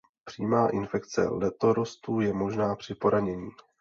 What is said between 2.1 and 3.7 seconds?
je možná při poranění.